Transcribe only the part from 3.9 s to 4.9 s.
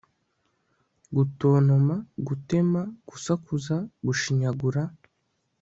gushinyagura